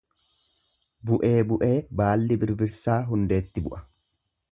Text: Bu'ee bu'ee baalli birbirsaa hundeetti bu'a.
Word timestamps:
Bu'ee 1.09 1.33
bu'ee 1.51 1.69
baalli 1.99 2.39
birbirsaa 2.45 2.97
hundeetti 3.11 3.65
bu'a. 3.67 3.83